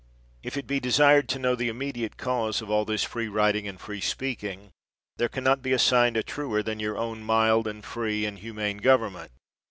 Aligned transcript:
If 0.41 0.57
it 0.57 0.65
be 0.65 0.79
de 0.79 0.91
sired 0.91 1.29
to 1.29 1.37
know 1.37 1.53
the 1.53 1.67
immediate 1.69 2.17
cause 2.17 2.59
of 2.59 2.71
all 2.71 2.85
this 2.85 3.03
free 3.03 3.27
writing 3.27 3.67
and 3.67 3.79
free 3.79 4.01
speaking, 4.01 4.71
there 5.17 5.29
can 5.29 5.43
not 5.43 5.61
be 5.61 5.73
as 5.73 5.83
signed 5.83 6.17
a 6.17 6.23
truer 6.23 6.63
than 6.63 6.79
your 6.79 6.97
own 6.97 7.21
mild 7.23 7.67
and 7.67 7.85
free 7.85 8.25
and 8.25 8.39
humane 8.39 8.77
government. 8.77 9.31